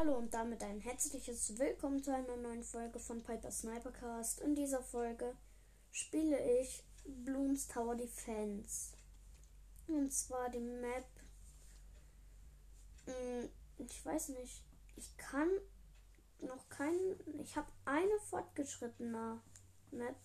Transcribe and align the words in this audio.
Hallo 0.00 0.16
und 0.16 0.32
damit 0.32 0.62
ein 0.62 0.80
herzliches 0.80 1.58
Willkommen 1.58 2.02
zu 2.02 2.14
einer 2.14 2.34
neuen 2.38 2.62
Folge 2.62 2.98
von 2.98 3.22
Piper 3.22 3.50
Snipercast. 3.50 4.40
In 4.40 4.54
dieser 4.54 4.82
Folge 4.82 5.36
spiele 5.92 6.38
ich 6.58 6.82
Blooms 7.04 7.68
Tower 7.68 7.94
Defense. 7.94 8.94
Und 9.88 10.10
zwar 10.10 10.48
die 10.48 10.58
Map. 10.58 11.04
Hm, 13.04 13.50
ich 13.76 14.02
weiß 14.02 14.30
nicht. 14.30 14.64
Ich 14.96 15.14
kann 15.18 15.50
noch 16.38 16.66
keinen. 16.70 17.20
Ich 17.38 17.54
habe 17.56 17.70
eine 17.84 18.18
fortgeschrittene 18.30 19.38
Map 19.90 20.16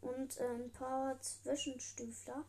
und 0.00 0.40
ein 0.40 0.72
paar 0.72 1.20
Zwischenstüfler. 1.20 2.42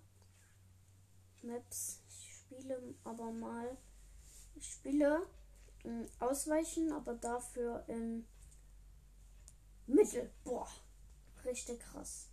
Maps. 1.42 2.00
Ich 2.08 2.34
spiele 2.34 2.96
aber 3.04 3.30
mal. 3.30 3.76
Ich 4.56 4.72
spiele 4.72 5.28
ausweichen, 6.20 6.92
aber 6.92 7.14
dafür 7.16 7.84
in 7.88 8.26
Mittel. 9.88 10.32
Boah, 10.44 10.68
richtig 11.46 11.80
krass. 11.80 12.28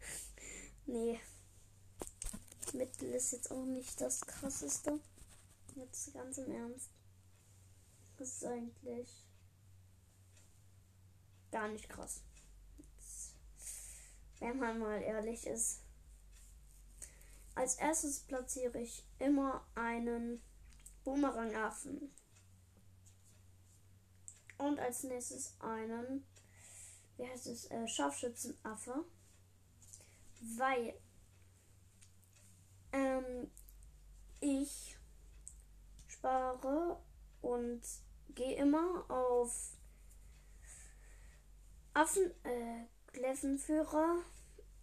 nee. 0.86 1.20
Mittel 2.72 3.12
ist 3.12 3.32
jetzt 3.32 3.50
auch 3.50 3.64
nicht 3.64 4.00
das 4.00 4.20
krasseste. 4.20 5.00
Jetzt 5.74 6.12
ganz 6.12 6.38
im 6.38 6.50
Ernst. 6.50 6.90
Das 8.16 8.28
ist 8.28 8.44
eigentlich 8.44 9.24
gar 11.50 11.68
nicht 11.68 11.88
krass. 11.88 12.22
Jetzt, 12.78 13.34
wenn 14.40 14.58
man 14.58 14.78
mal 14.78 15.00
ehrlich 15.00 15.46
ist. 15.46 15.80
Als 17.54 17.74
erstes 17.76 18.20
platziere 18.20 18.80
ich 18.80 19.04
immer 19.18 19.66
einen 19.74 20.40
Boomerang-Affen. 21.04 22.12
Und 24.58 24.78
als 24.80 25.04
nächstes 25.04 25.54
einen, 25.60 26.26
wie 27.16 27.26
heißt 27.26 27.46
es, 27.46 27.70
äh, 27.70 27.86
Scharfschützenaffe. 27.86 29.04
Weil 30.56 30.94
ähm, 32.92 33.50
ich 34.40 34.96
spare 36.06 36.98
und 37.40 37.82
gehe 38.34 38.56
immer 38.56 39.04
auf 39.08 39.72
Affen, 41.94 42.30
äh, 42.44 42.84
Gleffenführer 43.12 44.18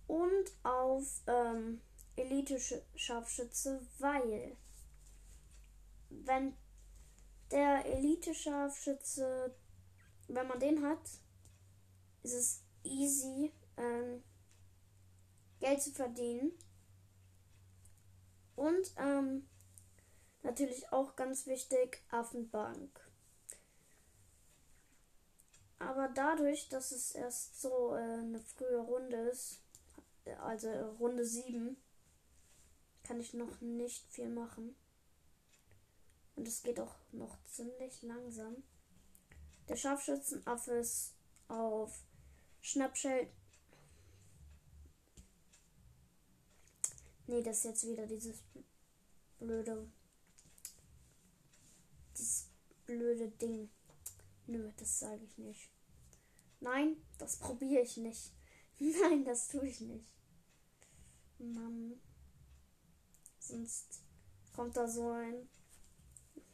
und 0.07 0.51
auf 0.63 1.21
ähm, 1.27 1.81
Elite-Scharfschütze, 2.15 3.81
weil 3.99 4.55
wenn 6.09 6.53
der 7.51 7.85
Elite-Scharfschütze 7.85 9.55
wenn 10.27 10.47
man 10.47 10.59
den 10.59 10.83
hat, 10.85 11.01
ist 12.23 12.33
es 12.33 12.63
easy, 12.83 13.51
ähm, 13.77 14.23
Geld 15.59 15.81
zu 15.81 15.91
verdienen. 15.91 16.51
Und 18.55 18.93
ähm, 18.97 19.47
natürlich 20.43 20.91
auch 20.91 21.15
ganz 21.15 21.45
wichtig, 21.45 22.03
Affenbank. 22.09 22.89
Aber 25.79 26.07
dadurch, 26.07 26.69
dass 26.69 26.91
es 26.91 27.11
erst 27.11 27.61
so 27.61 27.95
äh, 27.95 27.99
eine 27.99 28.39
frühe 28.39 28.79
Runde 28.79 29.17
ist, 29.29 29.59
also 30.41 30.69
Runde 30.99 31.25
7, 31.25 31.77
kann 33.03 33.19
ich 33.19 33.33
noch 33.33 33.61
nicht 33.61 34.03
viel 34.09 34.29
machen. 34.29 34.75
Und 36.35 36.47
es 36.47 36.63
geht 36.63 36.79
auch 36.79 36.95
noch 37.11 37.37
ziemlich 37.43 38.01
langsam. 38.01 38.63
Der 39.67 39.75
Scharfschützenaffe 39.75 40.73
ist 40.73 41.13
auf 41.47 42.03
Schnappschild. 42.61 43.29
Nee, 47.27 47.41
das 47.41 47.57
ist 47.57 47.63
jetzt 47.63 47.87
wieder 47.87 48.05
dieses 48.05 48.43
blöde. 49.39 49.89
Dieses 52.13 52.49
blöde 52.85 53.29
Ding. 53.29 53.69
Nö, 54.47 54.71
das 54.77 54.99
sage 54.99 55.23
ich 55.23 55.37
nicht. 55.39 55.69
Nein, 56.59 56.97
das 57.17 57.37
probiere 57.37 57.81
ich 57.81 57.97
nicht. 57.97 58.31
Nein, 58.79 59.25
das 59.25 59.47
tue 59.47 59.67
ich 59.67 59.81
nicht. 59.81 60.13
Mann. 61.39 61.99
Sonst 63.39 64.01
kommt 64.53 64.77
da 64.77 64.87
so 64.87 65.09
ein 65.09 65.49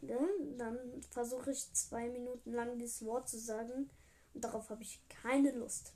ne, 0.01 0.19
dann 0.57 1.01
versuche 1.09 1.51
ich 1.51 1.73
zwei 1.73 2.09
Minuten 2.09 2.53
lang 2.53 2.78
dieses 2.78 3.06
Wort 3.06 3.29
zu 3.29 3.39
sagen 3.39 3.89
und 4.34 4.44
darauf 4.44 4.69
habe 4.69 4.84
ich 4.84 5.01
keine 5.09 5.51
Lust. 5.51 5.94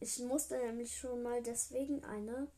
Ich 0.00 0.18
musste 0.20 0.56
nämlich 0.56 0.96
schon 0.96 1.22
mal 1.22 1.42
deswegen 1.42 2.02
eine 2.04 2.48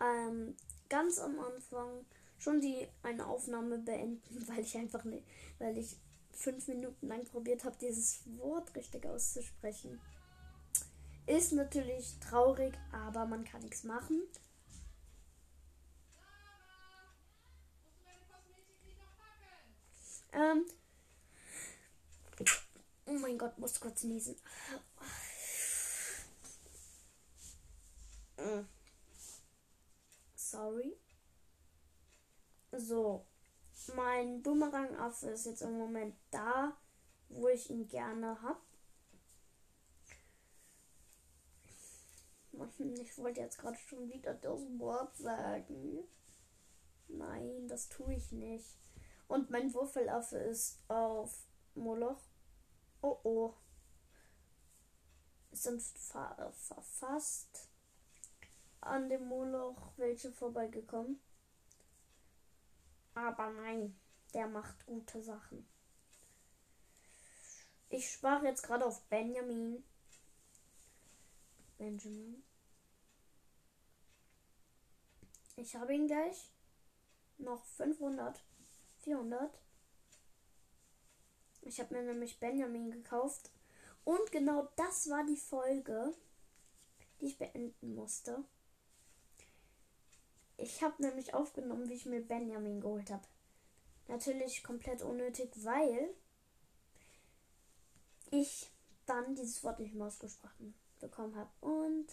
ähm, 0.00 0.56
ganz 0.88 1.18
am 1.18 1.38
Anfang 1.40 2.04
schon 2.38 2.60
die 2.60 2.86
eine 3.02 3.26
Aufnahme 3.26 3.78
beenden, 3.78 4.46
weil 4.48 4.60
ich 4.60 4.76
einfach 4.76 5.04
nicht, 5.04 5.26
weil 5.58 5.78
ich 5.78 5.96
fünf 6.32 6.68
Minuten 6.68 7.06
lang 7.06 7.24
probiert 7.24 7.64
habe, 7.64 7.76
dieses 7.80 8.22
Wort 8.38 8.74
richtig 8.74 9.06
auszusprechen. 9.06 10.00
Ist 11.26 11.52
natürlich 11.52 12.18
traurig, 12.20 12.74
aber 12.92 13.24
man 13.24 13.44
kann 13.44 13.62
nichts 13.62 13.84
machen. 13.84 14.20
Ähm. 20.34 20.66
Oh 23.06 23.12
mein 23.12 23.38
Gott, 23.38 23.56
muss 23.58 23.78
kurz 23.78 24.02
niesen. 24.02 24.36
Sorry. 30.34 30.96
So. 32.72 33.24
Mein 33.94 34.42
Boomerang-Affe 34.42 35.30
ist 35.30 35.46
jetzt 35.46 35.62
im 35.62 35.78
Moment 35.78 36.16
da, 36.30 36.76
wo 37.28 37.48
ich 37.48 37.70
ihn 37.70 37.86
gerne 37.86 38.40
habe. 38.42 38.60
Ich 43.02 43.18
wollte 43.18 43.40
jetzt 43.40 43.58
gerade 43.58 43.76
schon 43.76 44.08
wieder 44.08 44.34
das 44.34 44.60
Wort 44.78 45.16
sagen. 45.16 46.04
Nein, 47.08 47.68
das 47.68 47.88
tue 47.88 48.14
ich 48.14 48.32
nicht. 48.32 48.76
Und 49.28 49.50
mein 49.50 49.72
Wurfelaffe 49.72 50.38
ist 50.38 50.78
auf 50.88 51.46
Moloch. 51.74 52.20
Oh 53.02 53.18
oh. 53.22 53.54
Sind 55.52 55.82
fa 55.82 56.52
fast 56.52 57.68
an 58.80 59.08
dem 59.08 59.26
Moloch 59.26 59.92
welche 59.96 60.30
vorbeigekommen. 60.32 61.20
Aber 63.14 63.50
nein, 63.50 63.98
der 64.34 64.48
macht 64.48 64.84
gute 64.86 65.22
Sachen. 65.22 65.66
Ich 67.88 68.10
spare 68.10 68.46
jetzt 68.46 68.62
gerade 68.62 68.84
auf 68.84 69.02
Benjamin. 69.02 69.84
Benjamin. 71.78 72.42
Ich 75.56 75.76
habe 75.76 75.94
ihn 75.94 76.08
gleich. 76.08 76.50
Noch 77.38 77.64
500. 77.64 78.42
400. 79.04 79.50
Ich 81.62 81.80
habe 81.80 81.94
mir 81.94 82.02
nämlich 82.02 82.40
Benjamin 82.40 82.90
gekauft. 82.90 83.50
Und 84.04 84.32
genau 84.32 84.68
das 84.76 85.08
war 85.08 85.24
die 85.24 85.36
Folge, 85.36 86.12
die 87.20 87.26
ich 87.26 87.38
beenden 87.38 87.94
musste. 87.94 88.44
Ich 90.56 90.82
habe 90.82 91.02
nämlich 91.02 91.34
aufgenommen, 91.34 91.88
wie 91.88 91.94
ich 91.94 92.06
mir 92.06 92.20
Benjamin 92.20 92.80
geholt 92.80 93.10
habe. 93.10 93.26
Natürlich 94.08 94.62
komplett 94.62 95.02
unnötig, 95.02 95.50
weil 95.64 96.10
ich 98.30 98.70
dann 99.06 99.34
dieses 99.34 99.64
Wort 99.64 99.80
nicht 99.80 99.94
mehr 99.94 100.06
ausgesprochen 100.06 100.74
bekommen 101.00 101.34
habe. 101.36 101.50
Und 101.60 102.06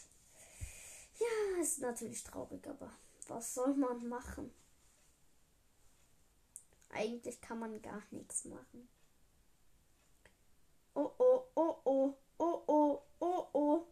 ja, 1.20 1.62
ist 1.62 1.82
natürlich 1.82 2.24
traurig, 2.24 2.66
aber 2.68 2.92
was 3.28 3.54
soll 3.54 3.76
man 3.76 4.08
machen? 4.08 4.52
Eigentlich 6.92 7.42
kann 7.42 7.60
man 7.60 7.82
gar 7.82 8.04
nichts 8.12 8.46
machen. 8.46 8.90
Oh 10.94 11.12
oh, 11.18 11.44
oh 11.56 11.78
oh, 11.86 12.14
oh 12.38 12.64
oh, 12.68 13.02
oh 13.20 13.48
oh. 13.54 13.88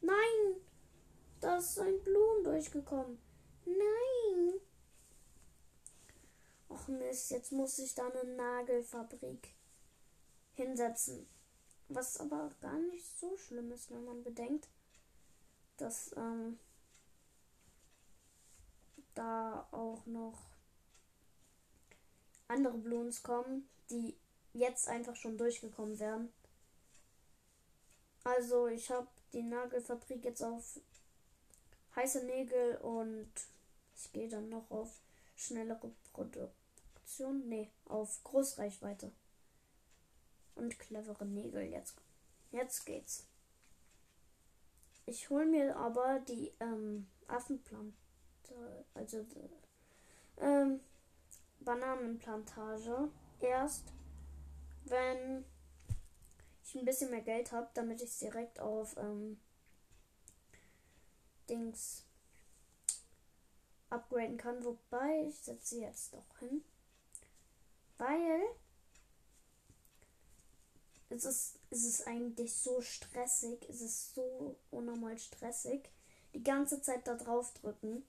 Nein! 0.00 0.56
Da 1.40 1.58
ist 1.58 1.78
ein 1.78 2.02
Blumen 2.02 2.44
durchgekommen. 2.44 3.18
Nein! 3.64 4.60
Och 6.68 6.88
Mist, 6.88 7.30
jetzt 7.30 7.52
muss 7.52 7.78
ich 7.78 7.94
da 7.94 8.08
eine 8.08 8.24
Nagelfabrik 8.34 9.54
hinsetzen. 10.54 11.28
Was 11.88 12.18
aber 12.18 12.50
gar 12.60 12.78
nicht 12.78 13.06
so 13.18 13.36
schlimm 13.36 13.70
ist, 13.70 13.90
wenn 13.92 14.04
man 14.04 14.24
bedenkt, 14.24 14.68
dass 15.76 16.12
ähm, 16.16 16.58
da 19.14 19.68
auch 19.70 20.04
noch 20.06 20.55
andere 22.48 22.78
Bloons 22.78 23.22
kommen, 23.22 23.68
die 23.90 24.16
jetzt 24.52 24.88
einfach 24.88 25.16
schon 25.16 25.38
durchgekommen 25.38 25.98
wären. 25.98 26.32
Also 28.24 28.66
ich 28.66 28.90
habe 28.90 29.06
die 29.32 29.42
Nagelfabrik 29.42 30.24
jetzt 30.24 30.42
auf 30.42 30.80
heiße 31.94 32.24
Nägel 32.24 32.76
und 32.78 33.30
ich 33.96 34.12
gehe 34.12 34.28
dann 34.28 34.48
noch 34.48 34.70
auf 34.70 35.00
schnellere 35.36 35.90
Produktion. 36.12 37.48
Nee, 37.48 37.70
auf 37.86 38.22
Großreichweite. 38.24 39.12
Und 40.54 40.78
clevere 40.78 41.24
Nägel 41.24 41.62
jetzt. 41.62 41.96
Jetzt 42.50 42.86
geht's. 42.86 43.26
Ich 45.04 45.30
hole 45.30 45.46
mir 45.46 45.76
aber 45.76 46.18
die 46.20 46.52
ähm, 46.58 47.06
Affenplante, 47.28 47.92
also 48.94 49.24
ähm, 50.38 50.80
Bananenplantage 51.66 53.10
erst, 53.40 53.92
wenn 54.84 55.44
ich 56.64 56.74
ein 56.76 56.84
bisschen 56.84 57.10
mehr 57.10 57.22
Geld 57.22 57.52
habe, 57.52 57.68
damit 57.74 58.00
ich 58.00 58.08
es 58.08 58.18
direkt 58.20 58.60
auf 58.60 58.96
ähm, 58.96 59.38
Dings 61.50 62.04
upgraden 63.90 64.36
kann. 64.36 64.64
Wobei, 64.64 65.26
ich 65.28 65.38
setze 65.38 65.74
sie 65.74 65.80
jetzt 65.80 66.14
doch 66.14 66.38
hin. 66.38 66.64
Weil 67.98 68.42
es 71.08 71.24
ist, 71.24 71.58
es 71.70 71.84
ist 71.84 72.06
eigentlich 72.06 72.54
so 72.54 72.80
stressig. 72.80 73.58
Es 73.68 73.80
ist 73.80 74.14
so 74.14 74.56
unnormal 74.70 75.18
stressig. 75.18 75.90
Die 76.32 76.44
ganze 76.44 76.80
Zeit 76.80 77.06
da 77.08 77.14
drauf 77.14 77.52
drücken. 77.54 78.04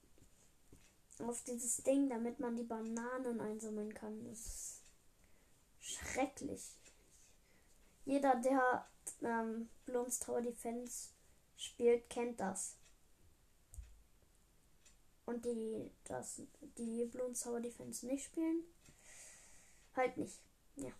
Auf 1.19 1.43
dieses 1.43 1.77
Ding, 1.77 2.09
damit 2.09 2.39
man 2.39 2.55
die 2.55 2.63
Bananen 2.63 3.41
einsammeln 3.41 3.93
kann. 3.93 4.23
Das 4.25 4.39
ist 4.39 4.81
schrecklich. 5.79 6.75
Jeder, 8.05 8.35
der 8.35 8.87
ähm, 9.21 9.69
Bloons 9.85 10.19
Tower 10.19 10.41
Defense 10.41 11.09
spielt, 11.57 12.09
kennt 12.09 12.39
das. 12.39 12.77
Und 15.25 15.43
die, 15.43 15.91
das, 16.05 16.41
die 16.77 17.05
Bloons 17.05 17.41
Tower 17.41 17.59
Defense 17.59 18.05
nicht 18.05 18.23
spielen, 18.23 18.63
halt 19.95 20.15
nicht. 20.15 20.39
Ja. 20.77 20.93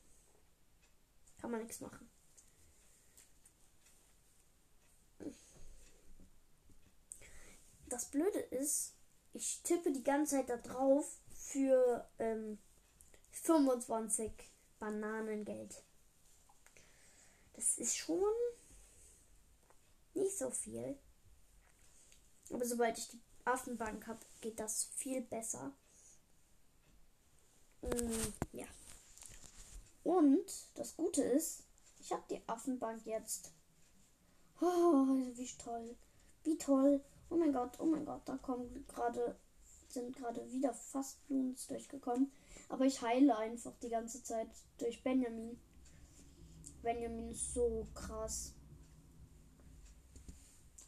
Kann 1.40 1.52
man 1.52 1.62
nichts 1.62 1.80
machen. 1.80 2.10
Das 7.88 8.12
Blöde 8.12 8.40
ist, 8.40 8.97
ich 9.38 9.62
tippe 9.62 9.92
die 9.92 10.04
ganze 10.04 10.38
Zeit 10.38 10.50
da 10.50 10.58
drauf 10.58 11.20
für 11.30 12.10
ähm, 12.18 12.58
25 13.32 14.32
Bananengeld. 14.80 15.84
Das 17.54 17.78
ist 17.78 17.96
schon 17.96 18.34
nicht 20.16 20.36
so 20.36 20.50
viel. 20.50 20.98
Aber 22.52 22.66
sobald 22.66 22.98
ich 22.98 23.10
die 23.10 23.22
Affenbank 23.46 24.08
habe, 24.08 24.26
geht 24.42 24.60
das 24.60 24.86
viel 24.96 25.22
besser. 25.22 25.72
Mm, 27.82 28.34
ja. 28.54 28.66
Und 30.04 30.52
das 30.76 30.96
Gute 30.98 31.22
ist, 31.22 31.64
ich 32.00 32.12
habe 32.12 32.24
die 32.32 32.42
Affenbank 32.48 33.06
jetzt. 33.06 33.52
Oh, 34.62 35.06
wie 35.36 35.58
toll. 35.60 35.96
Wie 36.44 36.58
toll. 36.58 37.04
Oh 37.30 37.36
mein 37.36 37.54
Gott, 37.54 37.80
oh 37.80 37.86
mein 37.86 38.06
Gott, 38.06 38.22
da 38.26 38.38
kommen 38.38 38.86
gerade 38.88 39.36
sind 39.90 40.16
gerade 40.16 40.52
wieder 40.52 40.74
fast 40.74 41.26
Bloons 41.28 41.68
durchgekommen. 41.68 42.32
Aber 42.70 42.86
ich 42.86 43.02
heile 43.02 43.38
einfach 43.38 43.74
die 43.82 43.90
ganze 43.90 44.24
Zeit 44.24 44.50
durch 44.78 45.04
Benjamin. 45.04 45.60
Benjamin 46.82 47.30
ist 47.30 47.54
so 47.54 47.88
krass. 47.94 48.54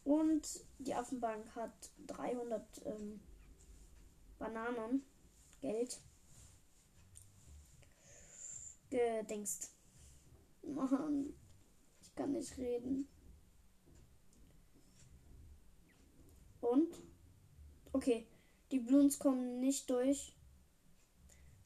Und 0.04 0.64
die 0.78 0.94
Affenbank 0.94 1.54
hat 1.54 1.72
300 2.06 2.62
ähm, 2.86 3.20
Bananen. 4.38 5.04
Geld. 5.60 6.00
Gedingst. 8.88 9.72
Mann, 10.62 11.34
ich 12.02 12.14
kann 12.14 12.32
nicht 12.32 12.56
reden. 12.56 13.08
Und? 16.70 17.02
Okay, 17.92 18.28
die 18.70 18.78
Bloons 18.78 19.18
kommen 19.18 19.58
nicht 19.58 19.90
durch. 19.90 20.36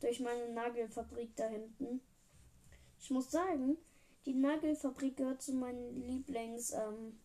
Durch 0.00 0.20
meine 0.20 0.50
Nagelfabrik 0.52 1.36
da 1.36 1.46
hinten. 1.46 2.00
Ich 2.98 3.10
muss 3.10 3.30
sagen, 3.30 3.76
die 4.24 4.32
Nagelfabrik 4.32 5.18
gehört 5.18 5.42
zu 5.42 5.52
meinen 5.52 5.94
Lieblings 6.06 6.72
ähm. 6.72 7.18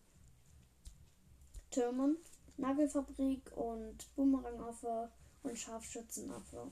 Nagelfabrik 2.58 3.56
und 3.56 4.14
Boomerangaffe 4.14 5.10
und 5.42 5.58
Scharfschützenaffe. 5.58 6.70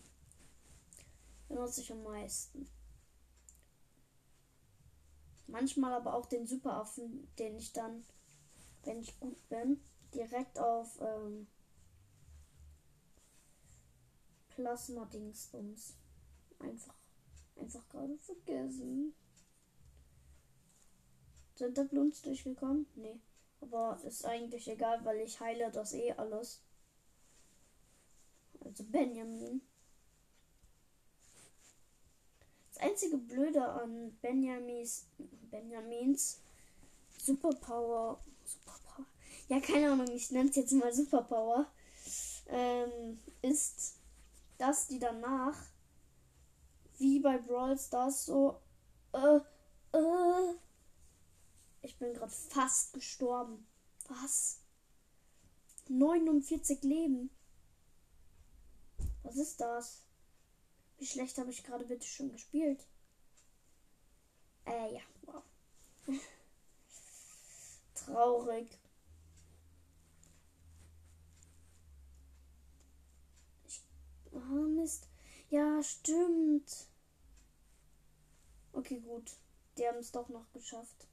Benutze 1.48 1.80
ich 1.80 1.90
am 1.90 2.02
meisten. 2.02 2.68
Manchmal 5.46 5.94
aber 5.94 6.12
auch 6.12 6.26
den 6.26 6.46
Superaffen, 6.46 7.26
den 7.38 7.56
ich 7.56 7.72
dann, 7.72 8.04
wenn 8.84 9.00
ich 9.00 9.18
gut 9.18 9.48
bin, 9.48 9.80
direkt 10.14 10.58
auf 10.58 11.00
ähm, 11.00 11.46
Plasma-Dingsbums. 14.50 15.94
Einfach, 16.58 16.94
einfach 17.56 17.88
gerade 17.88 18.16
vergessen. 18.18 19.14
Sind 21.54 21.76
da 21.76 21.82
Blunts 21.84 22.22
durchgekommen? 22.22 22.86
Nee. 22.94 23.18
Aber 23.60 24.00
ist 24.04 24.24
eigentlich 24.24 24.68
egal, 24.68 25.04
weil 25.04 25.20
ich 25.20 25.40
heile 25.40 25.70
das 25.70 25.92
eh 25.92 26.12
alles. 26.12 26.62
Also 28.60 28.84
Benjamin. 28.84 29.60
Das 32.72 32.78
einzige 32.82 33.18
Blöde 33.18 33.64
an 33.64 34.16
Benjamins, 34.20 35.06
Benjamins 35.50 36.40
Superpower, 37.18 38.20
Superpower, 38.44 38.77
ja 39.48 39.60
keine 39.60 39.92
Ahnung, 39.92 40.08
ich 40.14 40.30
nenne 40.30 40.50
es 40.50 40.56
jetzt 40.56 40.72
mal 40.72 40.92
Superpower, 40.92 41.66
ähm, 42.48 43.18
ist, 43.42 43.96
dass 44.58 44.88
die 44.88 44.98
danach, 44.98 45.56
wie 46.98 47.20
bei 47.20 47.38
Brawl 47.38 47.78
Stars, 47.78 48.26
so, 48.26 48.60
äh, 49.12 49.40
äh, 49.96 50.54
ich 51.82 51.96
bin 51.98 52.12
gerade 52.14 52.32
fast 52.32 52.92
gestorben. 52.92 53.66
Was? 54.08 54.60
49 55.88 56.82
Leben. 56.82 57.30
Was 59.22 59.36
ist 59.36 59.60
das? 59.60 60.02
Wie 60.98 61.06
schlecht 61.06 61.38
habe 61.38 61.50
ich 61.50 61.64
gerade 61.64 61.84
bitte 61.84 62.06
schon 62.06 62.32
gespielt? 62.32 62.86
Äh, 64.64 64.94
ja, 64.94 65.00
wow. 65.22 65.42
Traurig. 67.94 68.68
Ich, 73.66 73.82
oh, 74.32 74.67
Mist. 74.78 75.08
Ja, 75.50 75.82
stimmt. 75.82 76.86
Okay, 78.72 79.00
gut. 79.00 79.36
Die 79.76 79.86
haben 79.86 79.98
es 79.98 80.12
doch 80.12 80.28
noch 80.28 80.50
geschafft. 80.52 81.06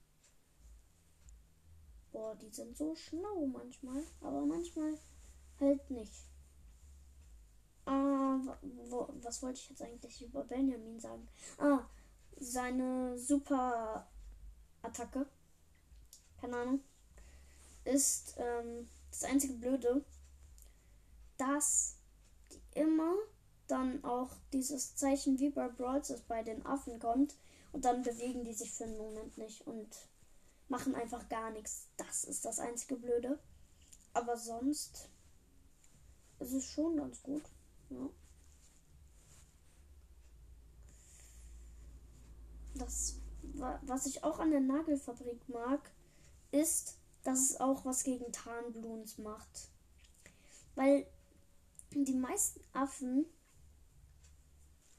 Boah, 2.12 2.36
die 2.36 2.50
sind 2.50 2.78
so 2.78 2.96
schlau 2.96 3.46
manchmal, 3.46 4.04
aber 4.22 4.46
manchmal 4.46 4.98
halt 5.60 5.90
nicht. 5.92 6.14
Ah, 7.86 8.40
wo, 8.62 9.10
was 9.22 9.44
wollte 9.44 9.60
ich 9.60 9.70
jetzt 9.70 9.82
eigentlich 9.82 10.22
über 10.22 10.44
Benjamin 10.44 11.00
sagen? 11.00 11.28
Ah, 11.58 11.82
seine 12.38 13.18
super 13.18 14.08
Attacke, 14.82 15.28
keine 16.40 16.58
Ahnung, 16.58 16.84
ist 17.84 18.36
ähm, 18.38 18.88
das 19.12 19.24
einzige 19.24 19.54
Blöde, 19.54 20.04
dass 21.38 21.98
die 22.52 22.80
immer 22.80 23.14
dann 23.68 24.04
auch 24.04 24.32
dieses 24.54 24.96
Zeichen 24.96 25.40
wie 25.40 25.50
bei 25.50 25.68
Brawls 25.68 26.14
bei 26.28 26.44
den 26.44 26.66
Affen 26.66 27.00
kommt 27.00 27.36
und 27.72 27.86
dann 27.86 28.04
bewegen 28.04 28.44
die 28.44 28.54
sich 28.54 28.72
für 28.72 28.86
einen 28.86 28.98
Moment 28.98 29.38
nicht 29.38 29.66
und 29.68 29.90
machen 30.68 30.96
einfach 30.96 31.28
gar 31.30 31.52
nichts. 31.52 31.88
Das 31.98 32.24
ist 32.24 32.46
das 32.46 32.60
einzige 32.60 32.96
Blöde. 32.96 33.40
Aber 34.14 34.38
sonst 34.38 35.10
ist 36.40 36.54
es 36.54 36.66
schon 36.66 36.98
ganz 36.98 37.22
gut. 37.22 37.44
Ja. 37.90 38.10
Das, 42.76 43.20
was 43.84 44.06
ich 44.06 44.24
auch 44.24 44.40
an 44.40 44.52
der 44.52 44.62
Nagelfabrik 44.62 45.48
mag, 45.50 45.92
ist, 46.52 46.98
dass 47.24 47.50
es 47.50 47.60
auch 47.60 47.86
was 47.86 48.04
gegen 48.04 48.32
Tarnbluens 48.32 49.18
macht. 49.18 49.70
Weil 50.76 51.08
die 51.92 52.14
meisten 52.14 52.62
Affen 52.74 53.26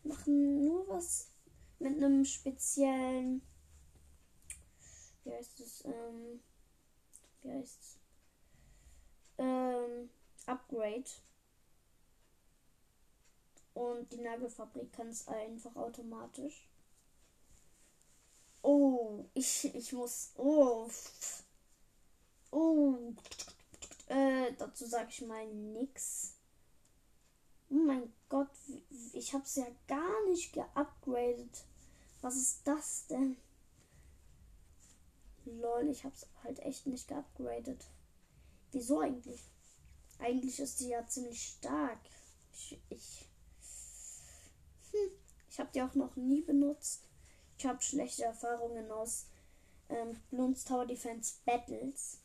machen 0.07 0.65
nur 0.65 0.89
was 0.89 1.29
mit 1.79 1.97
einem 1.97 2.25
speziellen, 2.25 3.43
wie 5.25 5.33
heißt 5.33 5.61
es, 5.61 5.85
ähm, 5.85 6.41
wie 7.43 7.53
heißt 7.53 7.81
es, 7.81 7.99
ähm, 9.39 10.11
Upgrade. 10.47 11.05
Und 13.75 14.11
die 14.11 14.19
Nagelfabrik 14.19 14.93
kann 14.93 15.09
es 15.09 15.29
einfach 15.29 15.77
automatisch. 15.77 16.67
Oh, 18.63 19.27
ich, 19.35 19.75
ich 19.75 19.93
muss. 19.93 20.33
Oh. 20.37 20.89
Oh. 22.51 22.97
Äh, 24.09 24.53
dazu 24.59 24.87
sage 24.87 25.09
ich 25.11 25.21
mal 25.23 25.47
nix. 25.47 26.36
Oh 27.69 27.75
mein 27.75 28.13
Gott, 28.29 28.51
ich 29.13 29.33
habe 29.35 29.45
es 29.45 29.57
ja 29.57 29.67
gar 29.89 30.25
nicht 30.29 30.53
geupgradet. 30.53 31.65
Was 32.21 32.37
ist 32.37 32.61
das 32.65 33.07
denn? 33.09 33.37
Lol, 35.45 35.89
ich 35.89 36.05
es 36.05 36.27
halt 36.43 36.59
echt 36.61 36.87
nicht 36.87 37.09
geupgradet. 37.09 37.87
Wieso 38.73 39.01
eigentlich? 39.01 39.41
Eigentlich 40.19 40.59
ist 40.61 40.81
die 40.81 40.89
ja 40.89 41.07
ziemlich 41.07 41.41
stark. 41.41 42.01
Ich, 42.53 42.81
ich, 42.89 43.29
hm, 44.93 45.11
ich 45.51 45.61
habe 45.61 45.71
die 45.73 45.83
auch 45.83 45.95
noch 45.95 46.17
nie 46.17 46.43
benutzt. 46.43 47.05
Ich 47.59 47.67
habe 47.67 47.83
schlechte 47.83 48.25
Erfahrungen 48.25 48.91
aus 48.91 49.27
ähm, 49.89 50.21
Bloons 50.31 50.65
Tower 50.65 50.87
Defense 50.87 51.35
Battles. 51.45 52.19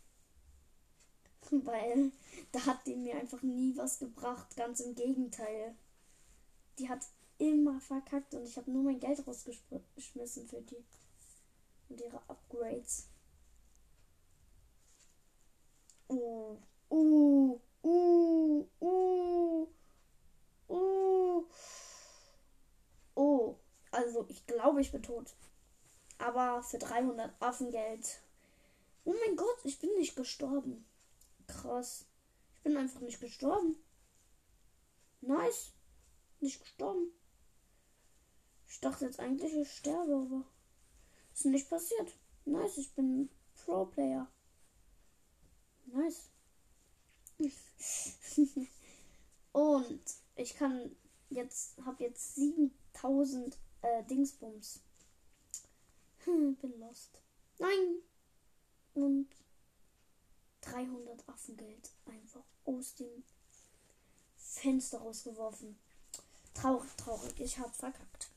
Weil 1.51 2.11
da 2.53 2.65
hat 2.65 2.87
die 2.87 2.95
mir 2.95 3.15
einfach 3.15 3.41
nie 3.41 3.75
was 3.75 3.99
gebracht. 3.99 4.55
Ganz 4.55 4.79
im 4.79 4.95
Gegenteil. 4.95 5.75
Die 6.79 6.89
hat 6.89 7.05
immer 7.37 7.79
verkackt 7.81 8.33
und 8.33 8.45
ich 8.45 8.57
habe 8.57 8.71
nur 8.71 8.83
mein 8.83 8.99
Geld 8.99 9.25
rausgeschmissen 9.27 10.47
für 10.47 10.61
die. 10.61 10.83
Und 11.89 11.99
ihre 11.99 12.21
Upgrades. 12.29 13.07
Uh, 16.07 16.57
uh, 16.89 17.59
uh, 17.83 18.67
uh, 18.81 19.67
uh. 20.69 21.45
Oh, 23.15 23.55
also 23.91 24.25
ich 24.29 24.45
glaube, 24.45 24.81
ich 24.81 24.91
bin 24.91 25.03
tot. 25.03 25.33
Aber 26.17 26.63
für 26.63 26.77
300 26.77 27.33
Affengeld. 27.41 28.21
Oh 29.03 29.15
mein 29.25 29.35
Gott, 29.35 29.57
ich 29.63 29.79
bin 29.79 29.89
nicht 29.97 30.15
gestorben. 30.15 30.85
Krass. 31.51 32.05
Ich 32.55 32.63
bin 32.63 32.77
einfach 32.77 33.01
nicht 33.01 33.19
gestorben. 33.19 33.75
Nice. 35.21 35.73
Nicht 36.39 36.59
gestorben. 36.61 37.11
Ich 38.67 38.79
dachte 38.79 39.05
jetzt 39.05 39.19
eigentlich, 39.19 39.53
ich 39.53 39.71
sterbe, 39.71 40.15
aber 40.15 40.45
ist 41.33 41.45
nicht 41.45 41.69
passiert. 41.69 42.15
Nice, 42.45 42.77
ich 42.77 42.93
bin 42.93 43.29
Pro-Player. 43.55 44.31
Nice. 45.87 46.29
Und 49.51 50.01
ich 50.35 50.55
kann 50.55 50.95
jetzt, 51.29 51.77
habe 51.85 52.03
jetzt 52.03 52.35
7000 52.35 53.57
äh, 53.81 54.03
Dingsbums. 54.05 54.81
Hm, 56.23 56.55
bin 56.61 56.79
lost. 56.79 57.21
Nein. 57.59 58.01
Und 58.93 59.27
300 60.61 61.27
Affengeld 61.27 61.91
einfach 62.05 62.43
aus 62.65 62.95
dem 62.95 63.23
Fenster 64.37 64.99
rausgeworfen. 64.99 65.77
Traurig, 66.53 66.89
traurig. 66.97 67.39
Ich 67.39 67.57
hab 67.59 67.75
verkackt. 67.75 68.29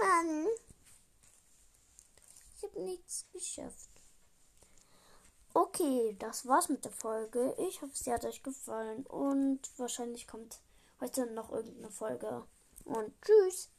Mann. 0.00 0.46
Ich 2.56 2.62
hab 2.62 2.74
nichts 2.76 3.26
geschafft. 3.32 3.90
Okay, 5.54 6.14
das 6.18 6.46
war's 6.46 6.68
mit 6.68 6.84
der 6.84 6.92
Folge. 6.92 7.54
Ich 7.68 7.80
hoffe, 7.80 7.96
sie 7.96 8.12
hat 8.12 8.24
euch 8.24 8.42
gefallen 8.42 9.06
und 9.06 9.60
wahrscheinlich 9.78 10.26
kommt 10.26 10.60
heute 11.00 11.26
noch 11.26 11.50
irgendeine 11.50 11.90
Folge. 11.90 12.46
Und 12.84 13.12
tschüss. 13.22 13.70